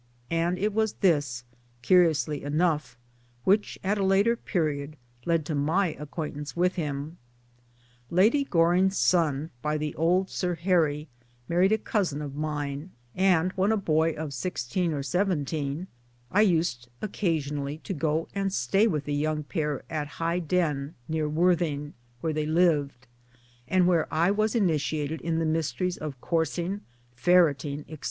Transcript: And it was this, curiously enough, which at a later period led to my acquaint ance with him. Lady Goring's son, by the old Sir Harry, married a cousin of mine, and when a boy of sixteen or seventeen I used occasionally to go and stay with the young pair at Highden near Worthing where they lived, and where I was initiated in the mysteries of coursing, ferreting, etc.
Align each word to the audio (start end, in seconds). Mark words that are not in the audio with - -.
And 0.31 0.57
it 0.57 0.73
was 0.73 0.93
this, 0.93 1.43
curiously 1.83 2.41
enough, 2.43 2.97
which 3.43 3.77
at 3.83 3.99
a 3.99 4.03
later 4.03 4.35
period 4.35 4.97
led 5.27 5.45
to 5.45 5.53
my 5.53 5.89
acquaint 5.89 6.35
ance 6.37 6.55
with 6.57 6.73
him. 6.73 7.19
Lady 8.09 8.43
Goring's 8.43 8.97
son, 8.97 9.51
by 9.61 9.77
the 9.77 9.93
old 9.93 10.27
Sir 10.27 10.55
Harry, 10.55 11.07
married 11.47 11.71
a 11.71 11.77
cousin 11.77 12.19
of 12.19 12.33
mine, 12.33 12.89
and 13.13 13.51
when 13.51 13.71
a 13.71 13.77
boy 13.77 14.13
of 14.13 14.33
sixteen 14.33 14.91
or 14.91 15.03
seventeen 15.03 15.85
I 16.31 16.41
used 16.41 16.89
occasionally 16.99 17.77
to 17.83 17.93
go 17.93 18.27
and 18.33 18.51
stay 18.51 18.87
with 18.87 19.03
the 19.03 19.13
young 19.13 19.43
pair 19.43 19.83
at 19.87 20.07
Highden 20.17 20.95
near 21.07 21.29
Worthing 21.29 21.93
where 22.21 22.33
they 22.33 22.47
lived, 22.47 23.05
and 23.67 23.85
where 23.85 24.11
I 24.11 24.31
was 24.31 24.55
initiated 24.55 25.21
in 25.21 25.37
the 25.37 25.45
mysteries 25.45 25.97
of 25.97 26.19
coursing, 26.21 26.81
ferreting, 27.15 27.81
etc. 27.81 27.99